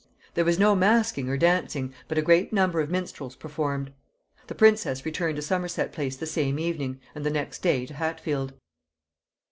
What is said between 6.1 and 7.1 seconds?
the same evening,